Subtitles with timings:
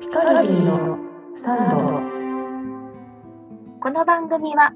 [0.00, 0.96] ピカルディの
[1.44, 1.76] サンド
[3.80, 4.72] この番組は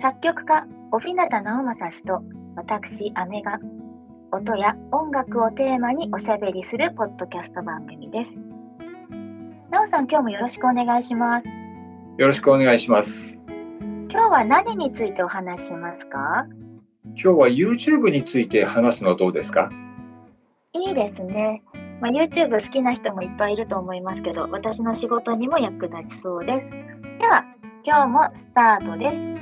[0.00, 2.22] 作曲家小日向直正氏と
[2.54, 3.58] 私姉が
[4.30, 8.30] 音や音楽をテーマにおしゃべりするポッドキャスト番組です。
[9.70, 11.48] なおさん今日もよろしくお願いします。
[12.16, 13.36] よろしくお願いします。
[14.08, 16.46] 今日は何についてお話ししますか？
[17.06, 19.68] 今日は YouTube について話すのはどうですか？
[20.72, 21.64] いいですね。
[22.00, 26.70] まあ、YouTube 好きな人もいっぱいいると思いますけど、私の仕事にも役立ちそうです。
[26.70, 27.44] では、
[27.84, 29.40] 今日もスタートです。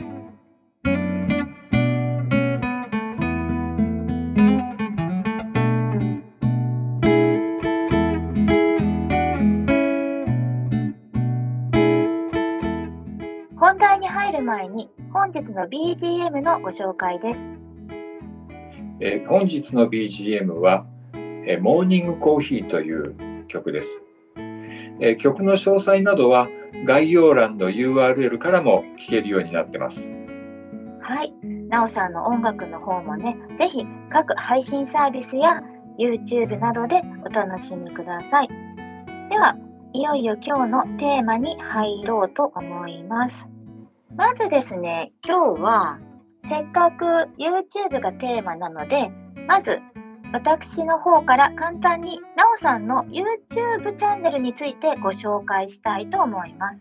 [13.56, 17.48] 本題に入る前に本日の BGM のご紹介です。
[19.00, 20.84] えー本日の BGM は、
[21.50, 24.02] えーモーニングコーヒーという曲です、
[24.36, 26.46] えー曲の詳細などは
[26.84, 30.12] 概要欄の URL からも聞けるようになってます。
[31.00, 31.32] はい。
[31.68, 35.62] なおさんの音楽の方もね、ぜひ各配信サービスや
[35.98, 38.48] YouTube などでお楽しみください。
[39.30, 39.56] では、
[39.94, 43.48] いよいよ今日のテーマに入ろうと思います。
[44.14, 45.98] まずですね、今日は
[46.46, 47.04] せっかく
[47.38, 49.10] YouTube がテーマなので、
[49.46, 49.80] まず
[50.32, 56.80] 私の方から簡単になおさんの YouTube チャンネルについてご紹介したいと思います。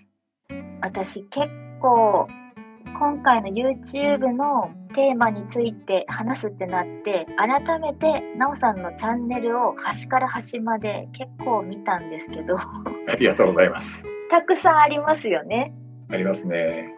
[0.82, 1.48] 私結
[1.82, 2.28] 構
[3.00, 12.56] 今回の YouTube のテーマについて話すってなって改めてなおさんのチャンネルを端から端まで結構見たんですけど
[13.08, 14.04] ありがとうございます。
[14.30, 15.74] たくさんありますよね。
[16.12, 16.94] ありますね。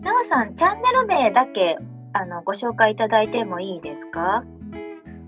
[0.00, 1.78] なおさんチャンネル名だけ
[2.12, 4.44] あのご紹介いただいてもいいですか？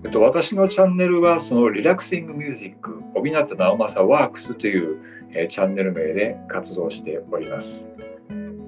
[0.03, 4.97] えっと、私のチャンネルはそのリラクシングミュージック、小日向直正ワークスという、
[5.31, 7.85] えーチャンネル名で活動しております。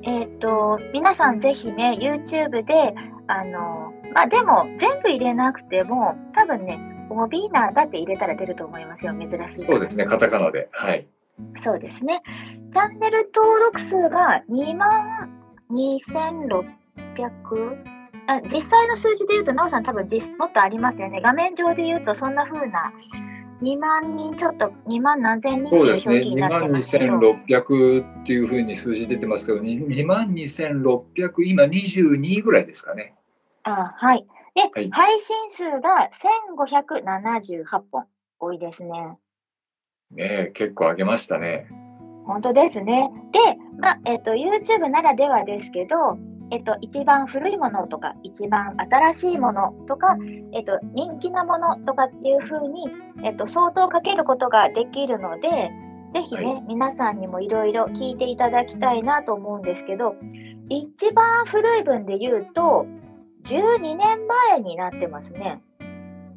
[0.03, 2.93] えっ、と皆さんぜひね YouTube で
[3.27, 10.67] あのまあでも全部入れなくても多分ねオビーナーだって入れたら出ると思いますよ珍しいそうですね、カタカナで。
[10.71, 11.07] はい。
[11.63, 12.21] そうですね。
[12.71, 15.29] チャンネル登録数が2万
[15.71, 17.98] 2600
[18.29, 21.19] あ実際の数字で言うと、なおさん多分実もっとありますよね。
[21.19, 22.93] 画面上で言うとそんな風な
[23.63, 33.15] 2万人ちょっと2万何千人っていうそうですね、2表記になって万ますけど、2600っていうふうに数字出てますけど、2万2600、今22ぐらいですかね。
[33.63, 34.27] あはい。
[34.53, 36.11] で、はい配信数が
[36.55, 38.05] 1578本。
[38.39, 39.17] 多いですね。
[40.11, 41.67] ねえ結構上げましたね。
[42.25, 43.09] 本当ですね。
[43.33, 43.39] で、
[43.79, 46.17] まあえっと YouTube ならではですけど、
[46.51, 50.17] えっと、一番古いものとか、一番新しいものとか、
[50.53, 52.85] えっと、人気なものとかっていう風に、
[53.23, 55.71] えっと、相当かけることができるので、
[56.13, 60.15] ぜひね、は皆さんにもいろいろ聞いていただきたいなと思うんですけど、
[60.69, 62.87] 一番古い分で言うと、
[63.43, 65.61] 12年前になってますね。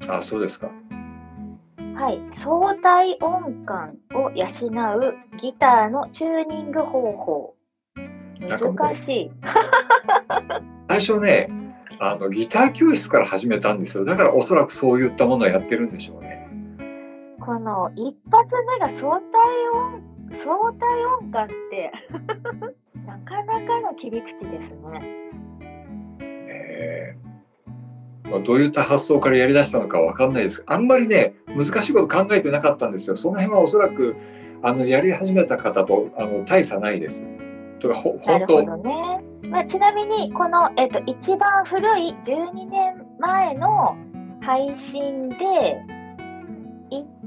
[0.09, 0.71] あ、そうですか。
[1.95, 4.47] はい、相対音感を養
[4.99, 7.55] うギターのチューニング方法。
[8.41, 9.31] 難しい。
[10.89, 11.49] 最初ね、
[11.99, 14.05] あのギター教室から始めたんですよ。
[14.05, 16.49] だからおそらくそういったものをやってるんでしょうね。
[17.41, 20.03] この一発目が相対音
[20.45, 21.93] 相対音感って
[23.07, 25.01] なかなかの切り口ですね。
[26.21, 27.33] えー
[28.31, 33.17] まあどういった発想からやりだしたのかわかんないですあんまりね難しいこと考えてなかったんですよ。
[33.17, 34.17] その辺はおそらく
[34.63, 37.25] あのやり始めた方とあの大差ないです。
[37.83, 39.21] とかほなるほどね。
[39.51, 43.97] まあ、ちなみにこの、えっと、一番古い12年前の
[44.41, 45.37] 配信で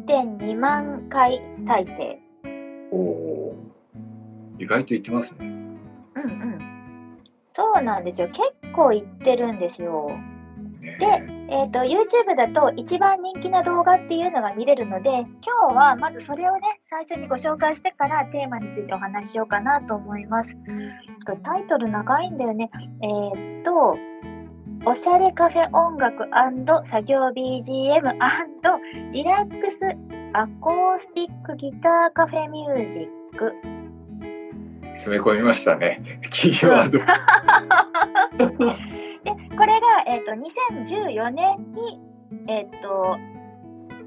[0.08, 2.20] 1.2万回再生。
[2.92, 5.38] おー意外と言ってますね。
[5.42, 7.20] うんうん。
[7.50, 8.28] そうなんですよ。
[8.30, 10.10] 結構いってるんですよ。
[11.00, 20.58] ねでえー、と YouTube だと一番人気な動画っていうのが見れるので今日はまずそれをね最初にご紹介してからテーマについてお話ししようかなと思います。
[21.44, 22.72] タイトル長いんだよね。
[23.04, 23.98] えーっと
[24.88, 26.30] おしゃれカフェ音楽
[26.86, 28.02] 作業 BGM&
[29.14, 29.80] リラックス
[30.34, 33.54] アコースティックギターカフェミュージック
[34.96, 36.20] 詰め込みましたね。
[36.30, 37.00] キーワード。
[39.56, 42.02] でこれが、えー、と2014年に、
[42.48, 43.18] えー、と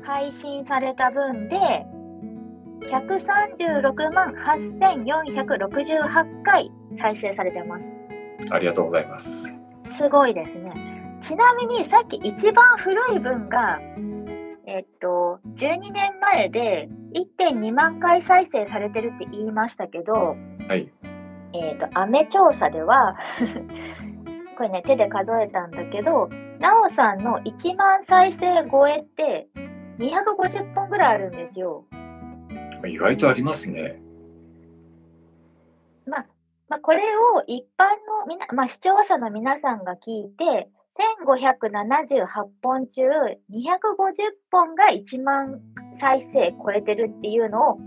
[0.04, 1.84] 配信された分で
[2.90, 7.90] 136万8468回再生されてます。
[8.50, 9.52] ありがとうございます。
[9.82, 10.72] すごいですね。
[11.20, 13.80] ちなみにさっき一番古い分が、
[14.66, 16.90] ええっと、12年前で
[17.38, 20.36] 1.2万回再生されてるって言いましたけど、
[20.68, 20.92] はい。
[21.54, 23.16] えっと、アメ調査では、
[24.58, 26.28] これね、手で数えたんだけど、
[26.58, 29.46] なおさんの1万再生超えって
[30.00, 31.84] 250本ぐらいあるんですよ。
[32.84, 34.02] 意外とありますね。
[36.06, 36.26] まあ、
[36.68, 36.98] まあ、これ
[37.36, 37.86] を一般
[38.20, 40.68] のみな、まあ、視聴者の皆さんが聞いて、
[41.22, 42.26] 1578
[42.60, 43.08] 本中250
[44.50, 45.60] 本が1万
[46.00, 47.78] 再生超えてるっていうのを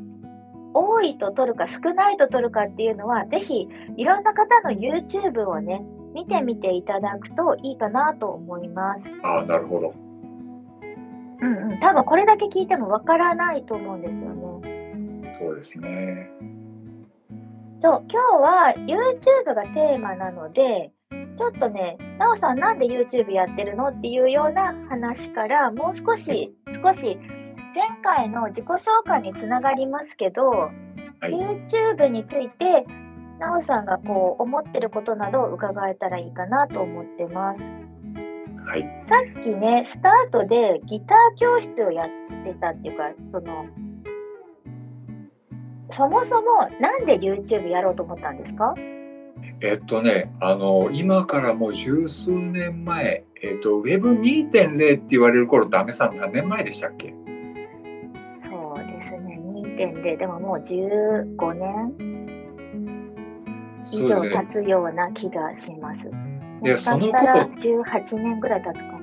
[0.73, 3.67] 多いと取るか少ないと取るかっていうのはぜひ
[3.97, 9.05] いろんな方の YouTube をね見てみていただくといいかなと思います。
[9.23, 9.93] ああ、なるほど。
[11.41, 15.37] うんうん、多分これだけ聞いてもわからないと思うんですよね。
[15.39, 16.29] そうですね。
[17.81, 26.53] そう、今日は YouTube がテーマなので、ちょっとね、なおさんなんで YouTube やってるのっていうような話から、もう少し、
[26.83, 27.17] 少し、
[27.73, 30.71] 前回の自己紹介につながりますけど、は
[31.23, 31.31] い。
[31.31, 32.85] YouTube について、
[33.41, 37.61] なおさんがこう思ってることなどを伺えたらいいかなと思ってます。
[38.63, 39.03] はい。
[39.07, 42.07] さっきね、スタートでギター教室をやっ
[42.45, 43.65] てたっていうか、その、
[45.89, 48.75] そもそもなんで YouTube やろうと思ったんですか？
[49.61, 57.13] えっとね、あの、今からもう十数年前、えっと、Web2.0 って言われる頃って、アメさん何年前でしたっけ？
[58.43, 62.10] そうですね、2.0でももう15年
[63.91, 64.21] 以上。
[64.21, 66.03] 経つような気がします。
[66.63, 69.01] でもしかしたら18年ぐらい経つかも。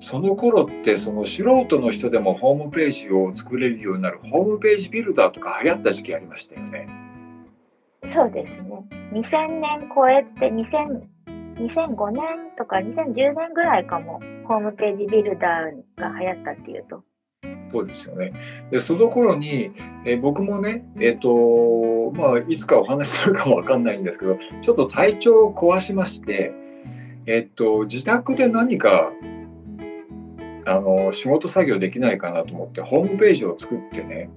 [0.00, 6.88] その頃って、その素人の人でもホームページを作れるようになるホームページビルダーとか流行った時期ありましたよね。
[8.12, 8.84] そうですね。
[9.12, 11.16] 2000年超えて2000
[11.56, 12.22] 2005年
[12.58, 17.02] とか2010年ぐらいかも、ホームページビルダーが流行ったっていうと。
[17.72, 18.32] そうですよね。
[18.70, 19.72] で、その頃に、
[20.04, 26.52] え僕もね、えっ、と、まあ、いつかお話しするかもわかんないんですけど、ちょっと体調を壊しまして、
[27.26, 29.10] えっ、と、自宅で何か、
[30.64, 34.30] あの、仕事作業できないかなと思って、ホームページを作ってね、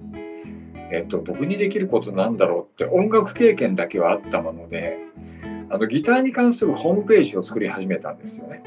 [0.92, 4.98] えっ、と、僕にできることなんだろうって、音楽経験だけはあったもので、
[5.70, 8.62] あの、ギターに関するホームページを作り始めたんですよね。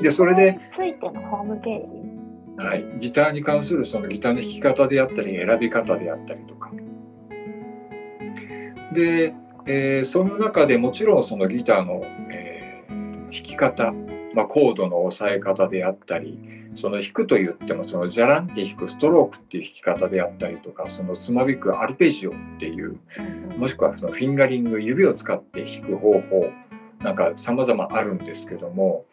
[0.00, 2.11] で、それで、ついてのホームページ？
[2.62, 6.70] はい、ギターに関するそのギターの弾き方であったり選び方であったりとか。
[8.92, 9.34] で、
[9.66, 12.62] えーその中でもちろんそのギターの、えー
[13.32, 13.92] 弾き方、
[14.34, 16.38] まあ、コードの押さえ方であったり
[16.74, 22.98] その弾くと言ってもそのジャランって弾くストロークっていう弾き方であったりとかそのつまびくアルペジオっていう
[23.58, 26.50] もしくはそのフィンガリング指を使って弾く方法
[27.00, 29.04] なんか様々あるんですけども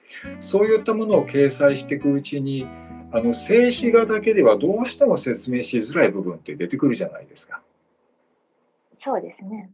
[0.42, 2.68] そういったものを掲載していくうちに
[3.12, 7.62] あの静止画だけではどうしても説明しづらい部分って出てくるじゃないですか。
[9.00, 9.72] そうですね。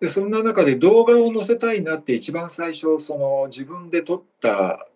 [0.00, 4.86] でそんな中で動画を載せたいなって一番最初その自分で撮った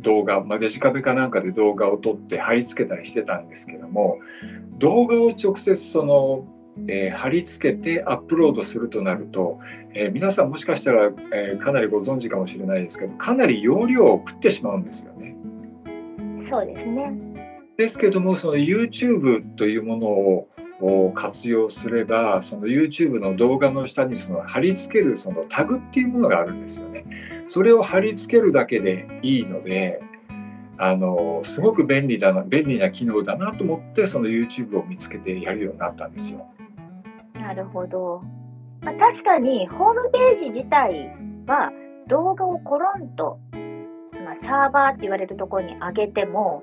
[0.00, 4.18] 動画、まあ、デジカメかなんかで動画を撮って貼り付けたりしてたんですけども
[4.78, 6.46] 動画を直接その、
[6.88, 9.58] えー貼り付けてアップロードするとなると、
[9.94, 15.35] えー皆さんもしかしたら、えーかなりご存知かもしれないですけどかなり容量を食ってしまうんですよね。
[16.48, 17.12] そうですね。
[17.76, 20.48] ですけどもその YouTube というものを
[20.78, 27.04] を活用すればその YouTube の動画の下にその貼り付けるそのタグっていうものがあるんですよね。
[27.48, 30.02] それを貼り付けるだけでいいので
[30.78, 36.46] あのすごく便利だな便利な機能だなと思ってその YouTube を見つけてやるようになったんですよ。
[37.34, 38.22] なるほど。
[38.82, 41.10] まあ、確かにホームページ自体
[41.46, 41.72] は
[42.08, 43.45] 動画をコロンと、まあ、
[44.46, 46.62] サーバーって言われるところに上げても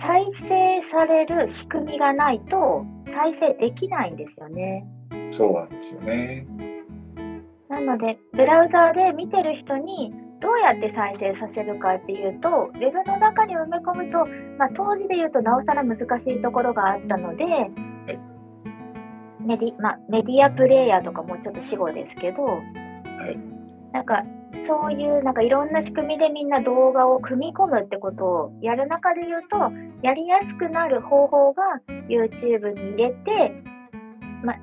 [0.00, 4.86] 再生される仕組みがないと再生できないんですよね。
[5.30, 6.46] そうなんですよね。
[7.68, 14.26] なのでブラウザーで見てる人にどうやって再生させるかっていうとウェブの中に埋め込むと、
[14.58, 17.44] まあ、当時で言うとなおさら難しいところがあったので、
[19.40, 22.60] メディまあ、メディアプレイヤーとかもちょっと死語ですけど、
[23.94, 24.24] なんか
[24.66, 29.72] そういうなんかいろんな仕組みでみんな動画を組み込むってことをやる中で言うと
[30.02, 31.62] やりやすくなる方法が
[32.08, 33.52] YouTube に入れて、
[34.42, 34.54] ま、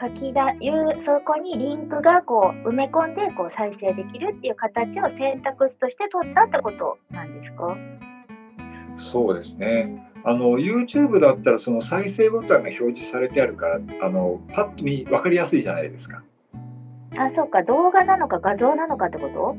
[0.00, 7.76] 書きだいうそこにリンクがこう埋め込んでこう再生できるっていう形を選択肢として取ったってことなんですか？
[8.96, 10.02] そうですね。
[10.24, 16.22] あの YouTube だったらその再生ボタンが表示されてあるからあのパッと見分かりやすいじゃないですか。
[17.16, 19.56] あそうか動画なのか画像なのかってこと？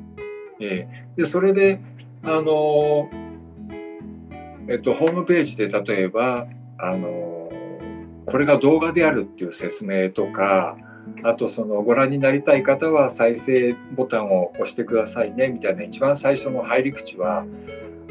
[0.59, 1.79] ええでそれで
[2.23, 3.09] あの
[4.67, 6.45] えっと、ホームページで例えば
[6.77, 7.49] あの
[8.27, 10.77] これが動画であるっていう説明とか
[11.23, 17.45] あとそのご覧になりたい方は再生ボタンを押してくださいねみたいな一番最初の入り口は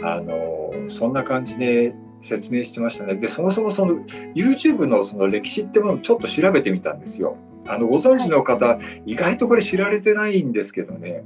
[0.02, 3.14] あのそんな感じで説明してましたね。
[3.14, 3.94] でそもそもその
[4.34, 7.36] YouTube のその歴史ってものをちょっと調べてみたんですよ。
[7.68, 11.24] あのご存知の方、はい、意外とこれ知られてないんですけどね。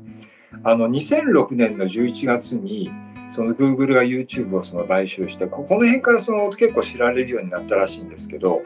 [0.64, 2.90] あの2006年の11月に
[3.34, 8.62] その Google が YouTube をその買収してここの辺からその結構知られるようになったらしいんですけど。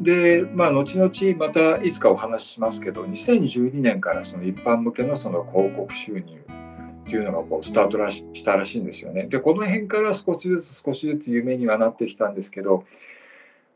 [0.00, 9.26] でまあ後々またいつかお話ししますけど2012年からその一般向けのその広告収入っていうのがこうスタートらししたらしいんですよね。
[9.26, 12.84] でこの辺から少しずつ少しずつ有名にはなってきたんですけど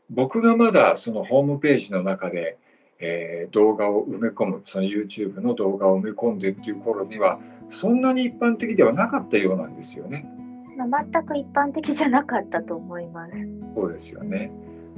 [0.09, 2.57] 僕がまだそのホームページの中で、
[2.99, 10.25] えー、動画を埋め込むその YouTube の動画を埋め込んでっていう頃にはそんなに一般的ではなかったようなんですよね。
[10.77, 13.31] まあ、全く一般的じゃなかったと思います。
[13.75, 14.51] そうですよね。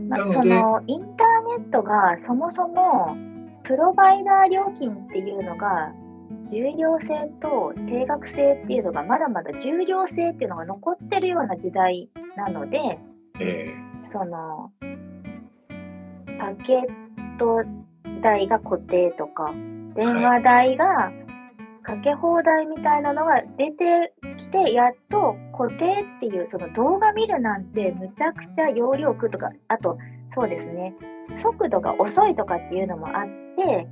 [0.10, 3.18] まあ、そのインターネットがそもそも
[3.64, 5.92] プロバイダー料金っていうのが
[6.50, 13.00] 重量性と定額制っていうのがまだまだ重量性っていうのが残ってるような時代なので、
[13.40, 14.72] えー、その
[16.40, 17.64] パケット
[18.22, 19.54] 代が固定とか
[19.96, 21.12] 電話代が
[21.84, 29.98] かけ放題みたいなのが出てきて、やっと固定っていうその動画見るなんてむちゃくちゃ容量食うとか、あと
[30.36, 30.94] そうですね、
[31.42, 33.88] 速度が遅いとかっていうのもあって、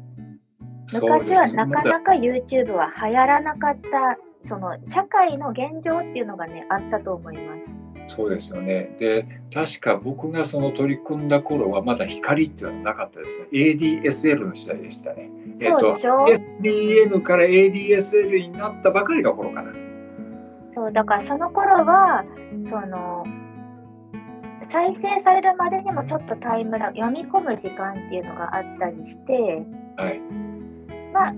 [0.93, 4.17] 昔はなかなか YouTube は流行らなかった、
[4.47, 7.74] その社会の現状っていうのがね、あったと思います。
[8.07, 8.95] そうですよね。
[8.99, 13.47] で、確か僕がその取り組んだ頃はまだ光っていうのはなかったですね。
[13.51, 15.29] ADSL の時代でしたね。
[15.59, 19.71] えっ、と、SDN から ADSL になったばかりの頃かな。
[20.75, 22.25] そう、だからその頃は、
[22.69, 23.25] その、
[24.71, 29.63] 再生されるまでにもちょっとタイムラグ、読み込む時間っていうのがあったりして、
[29.95, 30.19] はい。
[31.13, 31.33] まあ、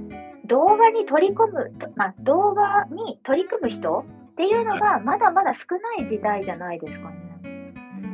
[0.45, 4.05] 動画に取り込む、まあ、動画に取り組む人
[4.37, 7.73] っていうのがまだまだ少ない時代じゃないですかね。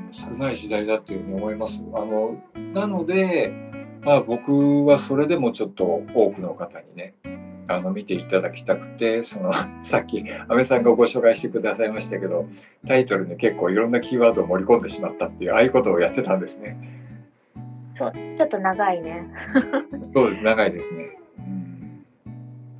[0.09, 1.81] 少ない時代だっていうふうに思います。
[1.93, 2.41] あの
[2.73, 3.51] なので、
[4.03, 7.13] まあ、僕はそれでもちょっと多くの方にね
[7.67, 9.51] あの見ていただきたくてその
[9.83, 12.45] さっき安倍さんがご紹介してくださいましたけど
[12.87, 16.77] タイトルに結構いろんなキーワードを盛り込んでしまったっていうああいうことをやってたんですね。
[17.95, 19.27] そうちょっと長いね。
[20.13, 21.17] そうです長いですね。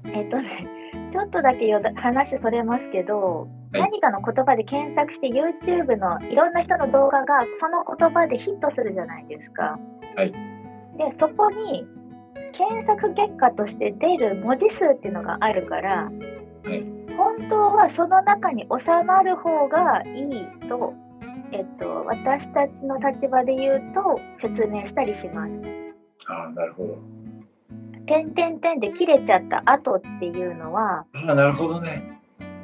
[0.06, 0.83] うん、えっとね
[1.14, 9.78] ちょっとだけ話それますけど、はい、何かの言葉で検索して YouTube のいろんな人の動画がその言葉でヒットするじゃないですか。
[10.16, 11.86] はい、でそこに
[12.54, 16.12] 検索結果として出る文字数っていうのがあるから、は
[16.74, 16.84] い、
[17.16, 20.96] 本当はその中に収まる方がいいと、
[21.52, 25.52] えっと、私たちの立場で言うと説明したりします。
[26.26, 27.23] あなるほど。
[28.06, 32.14] 点々点で切れちゃった後っていうのは、あなるほどね。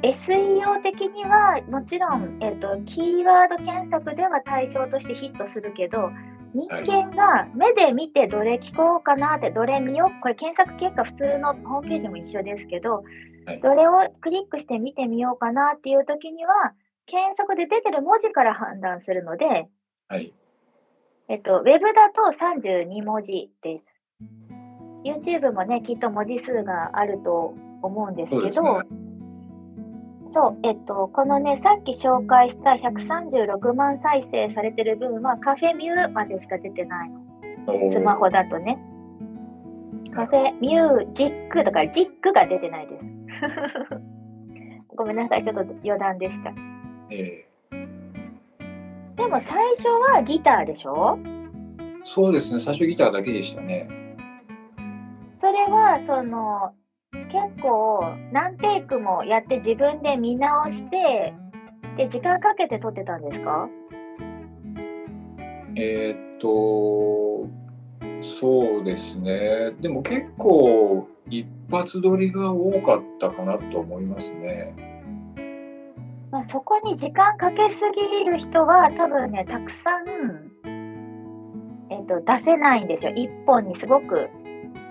[0.02, 6.10] SEO 的にはもちろん、えーと、キーワード検索では対象としてヒットするけど
[6.54, 13.04] 人間が目で見てどれ聞こうかなってどれ見ようこれ検索結果普通のホームページも一緒ですけど、
[13.44, 16.72] はい、どれをクリックして見てみようかなっていう時には
[17.04, 19.68] 検索で出てる文字から判断するので、
[20.08, 20.32] はい
[21.28, 23.89] えっと、ウェブだと32文字です。
[25.04, 28.52] YouTube もね、きっと文字数があると思うんですけど、
[30.32, 37.20] そう、ね、えっと、このね、さっき紹介した136万再生されてる分はカフェミューまでしか出てないの。
[37.90, 38.78] スマホだとね。
[40.14, 43.04] カフェミュージックとかジックが出てないです。
[44.96, 46.52] ごめんなさい、ちょっと余談でした。
[47.10, 51.18] えー、でも最初はギターでしょ？
[52.04, 53.88] そうですね、最初ギターだけでしたね。
[55.40, 56.74] それはその
[57.12, 61.32] 結構何テイクもやって自分で見直して
[61.96, 63.66] で時間かけて撮ってたんですか？
[65.76, 67.48] えー、っと
[68.38, 69.70] そうですね。
[69.80, 74.74] でも結構一発撮りが多かったかなと思いますね。
[76.30, 80.06] まあ、そこに時間かけすぎる人は多分ねたくさん、
[81.90, 83.12] えー、っと出せないんですよ。
[83.14, 84.28] 一本にすごく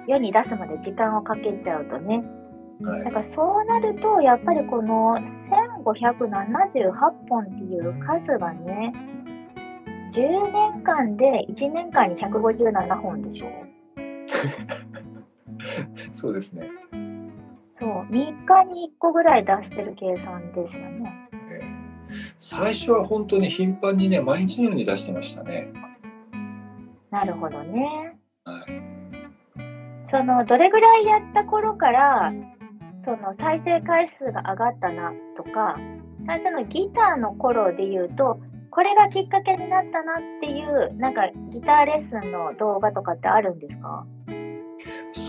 [0.10, 2.24] 世に出すまで時間をかけちゃうとね。
[2.82, 5.18] はい、だからそうなると、やっぱりこの
[5.84, 6.94] 1578
[7.30, 8.94] 本っていう数はね、
[10.12, 13.48] 10年間で1年間に157本でしょ
[16.14, 16.70] そうですね。
[17.80, 18.10] そう、3
[18.46, 21.30] 日に1個ぐらい出してる計算ですよね。
[22.40, 25.72] 最初は本当に頻繁にね、毎日のように出してましたね。
[27.12, 28.09] なるほどね。
[30.12, 30.22] はい。
[30.22, 32.34] そのどれぐらいやった頃から
[33.04, 35.78] その再生回数が上がったなとか
[36.28, 38.40] 最初のギターの頃で言うと
[38.72, 44.06] これがきっかけになったなっていうなんかギターレッスンの動画とかってあるんですか？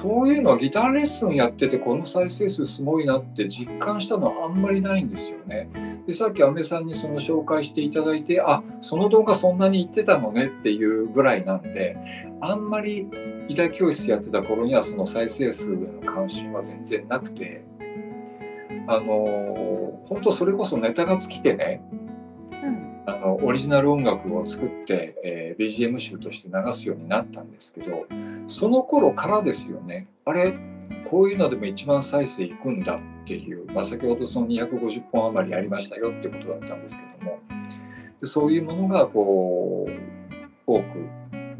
[0.02, 5.70] そういうのはギターレッスンやっててこの再生数すごいなって実感したのはあんまりないんですよね。
[6.06, 11.96] でさっき安倍さんにその紹介していただいてあその動画そんなに言ってたのねっていうぐらいなんで
[12.40, 13.09] あんまり
[13.49, 17.62] ギター教室やってた頃にはその再生数への関心は全然なくて
[18.87, 21.82] あの本当それこそネタが尽きてね
[22.52, 23.02] うん。
[23.06, 28.06] あのオリジナル音楽を作って、えー BGM 集として流すようになったんですけど
[28.49, 30.59] その頃からですよねあれ
[31.11, 37.38] こういうのでも一番再生いくんだっていう、まあ、先ほどその250本余りありましたよってことだったんですけども
[38.20, 39.92] でそういうものがこう
[40.66, 40.85] 多く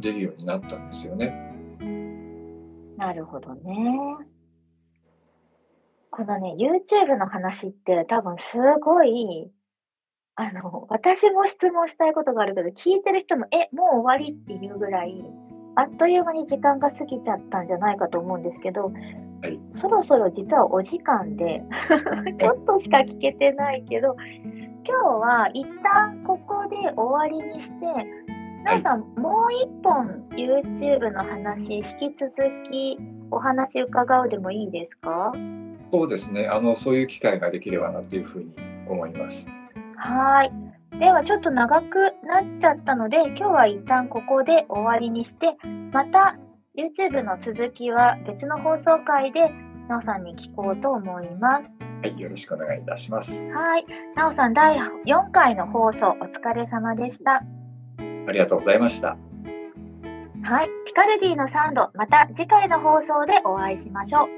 [0.00, 1.33] 出るようになったんですよね。
[2.97, 4.16] なるほどね。
[6.11, 9.50] このね、YouTube の話って多分すごい、
[10.35, 15.25] あの、私も質問したいことがあるけど、聞いてる人も、え、もう終わりっていうぐらい、
[15.76, 18.87] あっという間に時間が過ぎちゃったんじゃないかと思うんですけど、
[19.42, 21.62] はいそろそろ実はお時間で、
[22.38, 24.14] ちょっとしか聞けてないけど、
[24.87, 27.87] 今日は一旦ここで終わりにして、
[28.64, 32.35] なおさん、もう一本 YouTube の話、引き続
[32.71, 32.99] き
[33.31, 35.33] お話伺うでもいいですか？
[35.93, 38.55] そうですねあのそういう機会ができればなというふうに
[38.88, 39.47] 思います。
[39.97, 40.99] はーい。
[41.00, 45.57] ではちょっと長くなっちゃったので、今日は一旦ここで終わりにして、
[45.93, 46.37] また
[46.76, 49.50] YouTube の続きは別の放送回で
[49.88, 51.64] なおさんに聞こうと思います。
[52.02, 53.33] はい、よろしくお願いいたします。
[53.50, 53.85] はい。
[54.14, 57.43] なおさん、第4回の放送お疲れ様でした。
[58.30, 59.16] ありがとうございました。
[60.44, 60.68] はい。
[60.87, 64.28] ピカルディのサウンド、また次回の放送でお会いしましょう。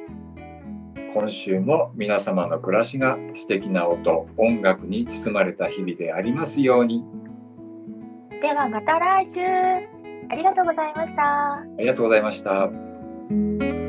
[1.12, 7.04] 今週も皆様の暮らしが素敵な音、音楽に包まれた日々でありますように。
[8.40, 9.40] ではまた来週。
[10.30, 11.22] ありがとうございました。
[11.54, 13.81] ありがとうございました。